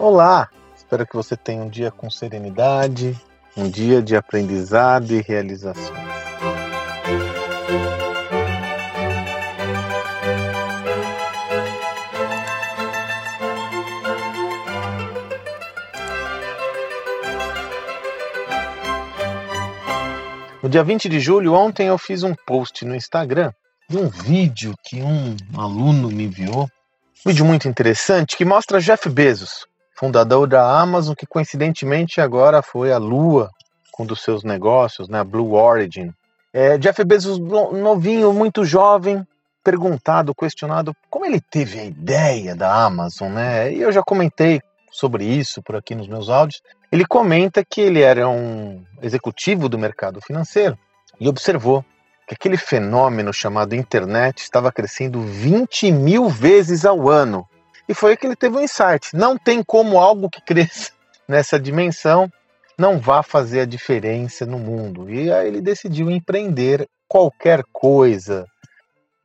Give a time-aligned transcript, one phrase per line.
[0.00, 0.48] Olá!
[0.74, 3.14] Espero que você tenha um dia com serenidade,
[3.54, 5.94] um dia de aprendizado e realização.
[20.62, 23.52] No dia 20 de julho, ontem, eu fiz um post no Instagram
[23.86, 26.62] de um vídeo que um aluno me enviou.
[26.62, 29.68] Um vídeo muito interessante que mostra Jeff Bezos,
[30.00, 33.50] fundador da Amazon, que coincidentemente agora foi a Lua
[33.92, 36.10] com um dos seus negócios, né, Blue Origin.
[36.54, 39.22] É, Jeff Bezos, novinho, muito jovem,
[39.62, 43.70] perguntado, questionado como ele teve a ideia da Amazon, né?
[43.70, 46.62] E eu já comentei sobre isso por aqui nos meus áudios.
[46.90, 50.78] Ele comenta que ele era um executivo do mercado financeiro
[51.20, 51.84] e observou
[52.26, 57.46] que aquele fenômeno chamado internet estava crescendo 20 mil vezes ao ano.
[57.90, 59.08] E foi que ele teve um insight.
[59.12, 60.92] Não tem como algo que cresça
[61.26, 62.30] nessa dimensão
[62.78, 65.10] não vá fazer a diferença no mundo.
[65.10, 68.46] E aí ele decidiu empreender qualquer coisa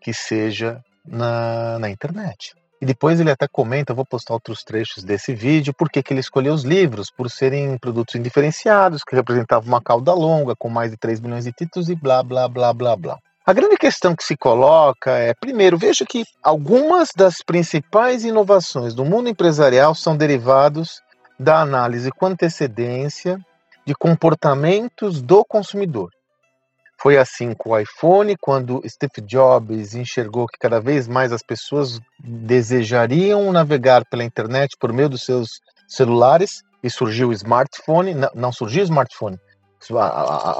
[0.00, 2.54] que seja na, na internet.
[2.80, 6.54] E depois ele até comenta, vou postar outros trechos desse vídeo, por que ele escolheu
[6.54, 11.20] os livros, por serem produtos indiferenciados, que representavam uma cauda longa, com mais de 3
[11.20, 13.18] milhões de títulos e blá, blá, blá, blá, blá.
[13.46, 19.04] A grande questão que se coloca é, primeiro, veja que algumas das principais inovações do
[19.04, 21.00] mundo empresarial são derivados
[21.38, 23.38] da análise com antecedência
[23.86, 26.10] de comportamentos do consumidor.
[27.00, 32.00] Foi assim com o iPhone, quando Steve Jobs enxergou que cada vez mais as pessoas
[32.18, 38.12] desejariam navegar pela internet por meio dos seus celulares e surgiu o smartphone.
[38.34, 39.38] Não, surgiu o smartphone.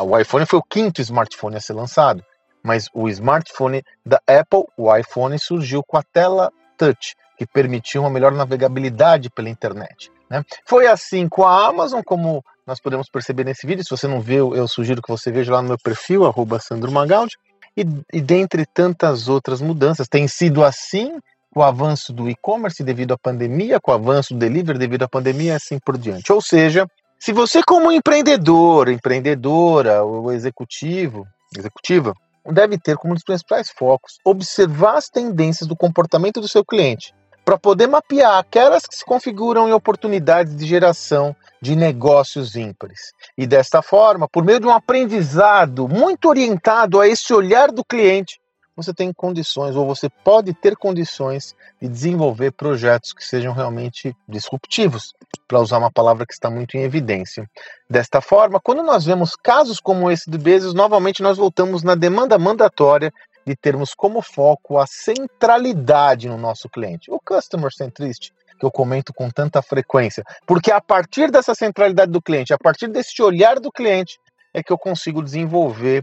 [0.05, 2.23] O iPhone foi o quinto smartphone a ser lançado,
[2.67, 8.11] mas o smartphone da Apple, o iPhone, surgiu com a tela touch, que permitia uma
[8.11, 10.11] melhor navegabilidade pela internet.
[10.29, 10.45] Né?
[10.67, 13.85] Foi assim com a Amazon, como nós podemos perceber nesse vídeo.
[13.85, 16.23] Se você não viu, eu sugiro que você veja lá no meu perfil,
[16.61, 17.37] Sandro Magaldi.
[17.77, 21.21] E, e dentre tantas outras mudanças, tem sido assim
[21.55, 25.09] com o avanço do e-commerce devido à pandemia, com o avanço do delivery devido à
[25.09, 26.33] pandemia e assim por diante.
[26.33, 26.85] Ou seja,
[27.17, 31.25] se você como empreendedor, empreendedora ou executivo,
[31.57, 32.13] executiva,
[32.53, 37.15] deve ter como um dos principais focos observar as tendências do comportamento do seu cliente
[37.47, 43.13] para poder mapear aquelas que se configuram em oportunidades de geração de negócios ímpares.
[43.39, 48.41] E desta forma, por meio de um aprendizado muito orientado a esse olhar do cliente,
[48.77, 55.15] você tem condições, ou você pode ter condições de desenvolver projetos que sejam realmente disruptivos,
[55.49, 57.49] para usar uma palavra que está muito em evidência.
[57.89, 62.39] Desta forma, quando nós vemos casos como esse de Bezos, novamente nós voltamos na demanda
[62.39, 63.13] mandatória
[63.47, 69.13] de termos como foco a centralidade no nosso cliente, o customer centricity, que eu comento
[69.15, 73.71] com tanta frequência, porque a partir dessa centralidade do cliente, a partir desse olhar do
[73.71, 74.19] cliente,
[74.57, 76.03] é que eu consigo desenvolver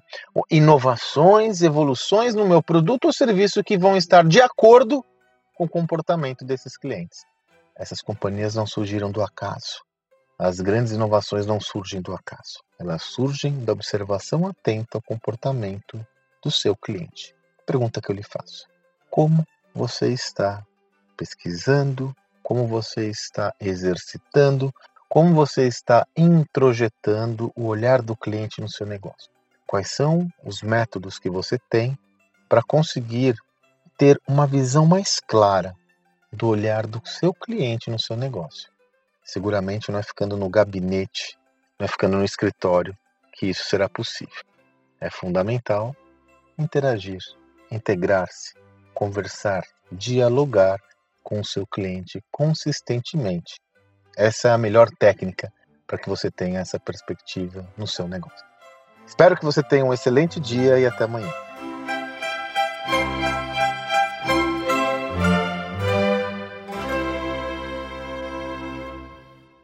[0.51, 5.03] inovações, evoluções no meu produto ou serviço que vão estar de acordo
[5.55, 7.25] com o comportamento desses clientes.
[7.75, 9.81] Essas companhias não surgiram do acaso.
[10.37, 12.59] As grandes inovações não surgem do acaso.
[12.79, 16.05] Elas surgem da observação atenta ao comportamento
[16.43, 17.33] do seu cliente.
[17.65, 18.67] Pergunta que eu lhe faço:
[19.09, 19.43] como
[19.73, 20.63] você está
[21.17, 22.15] pesquisando?
[22.43, 24.71] Como você está exercitando?
[25.13, 29.29] Como você está introjetando o olhar do cliente no seu negócio?
[29.67, 31.95] Quais são os métodos que você tem
[32.49, 33.35] para conseguir
[33.95, 35.75] ter uma visão mais clara
[36.31, 38.71] do olhar do seu cliente no seu negócio?
[39.23, 41.37] Seguramente não é ficando no gabinete,
[41.79, 42.97] não é ficando no escritório
[43.33, 44.43] que isso será possível.
[44.99, 45.95] É fundamental
[46.57, 47.21] interagir,
[47.69, 48.55] integrar-se,
[48.95, 50.79] conversar, dialogar
[51.21, 53.61] com o seu cliente consistentemente.
[54.15, 55.51] Essa é a melhor técnica
[55.87, 58.45] para que você tenha essa perspectiva no seu negócio.
[59.05, 61.31] Espero que você tenha um excelente dia e até amanhã.